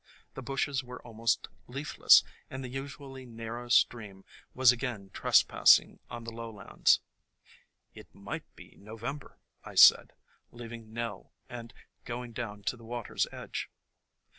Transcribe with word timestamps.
The 0.33 0.41
bushes 0.41 0.83
were 0.83 0.99
almost 1.05 1.47
leafless 1.67 2.23
and 2.49 2.63
the 2.63 2.69
usually 2.69 3.23
narrow 3.27 3.69
stream 3.69 4.25
was 4.55 4.71
again 4.71 5.11
trespassing 5.13 5.99
on 6.09 6.23
the 6.23 6.31
lowlands. 6.31 7.01
"It 7.93 8.07
might 8.11 8.51
be 8.55 8.75
November," 8.79 9.37
I 9.63 9.75
said, 9.75 10.13
leaving 10.51 10.91
Nell 10.91 11.33
and 11.47 11.71
going 12.03 12.31
down 12.33 12.63
to 12.63 12.77
the 12.77 12.83
water's 12.83 13.27
edge. 13.31 13.69